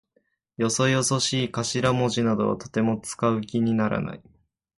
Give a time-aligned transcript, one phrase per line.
[0.57, 4.23] よそよそしい頭文字などはとても使う気にならない。